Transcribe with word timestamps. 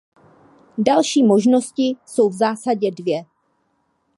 Další 0.77 1.23
možnosti 1.23 1.97
jsou 2.05 2.29
v 2.29 2.33
zásadě 2.33 2.91
dvě. 2.91 3.25